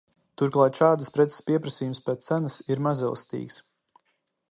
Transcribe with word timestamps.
Turklāt 0.41 0.79
šādas 0.81 1.11
preces 1.17 1.45
pieprasījums 1.51 2.01
pēc 2.09 2.25
cenas 2.31 2.59
ir 2.75 2.85
mazelastīgs. 2.89 3.63